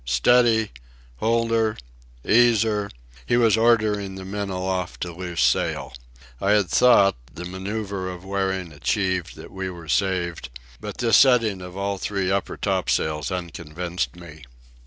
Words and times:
Steady! 0.03 0.71
Hold 1.17 1.51
her! 1.51 1.77
Ease 2.25 2.63
her!" 2.63 2.89
he 3.27 3.37
was 3.37 3.55
ordering 3.55 4.15
the 4.15 4.25
men 4.25 4.49
aloft 4.49 5.01
to 5.01 5.11
loose 5.13 5.43
sail. 5.43 5.93
I 6.41 6.53
had 6.53 6.69
thought, 6.71 7.17
the 7.31 7.45
manoeuvre 7.45 8.11
of 8.11 8.25
wearing 8.25 8.71
achieved, 8.73 9.35
that 9.35 9.51
we 9.51 9.69
were 9.69 9.87
saved, 9.87 10.49
but 10.79 10.97
this 10.97 11.17
setting 11.17 11.61
of 11.61 11.77
all 11.77 11.99
three 11.99 12.31
upper 12.31 12.57
topsails 12.57 13.29
unconvinced 13.29 14.15
me. 14.15 14.41